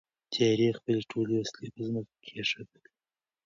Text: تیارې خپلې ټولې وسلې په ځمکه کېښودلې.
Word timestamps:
تیارې 0.33 0.69
خپلې 0.77 0.99
ټولې 1.11 1.33
وسلې 1.37 1.67
په 1.75 1.79
ځمکه 1.87 2.13
کېښودلې. 2.25 2.81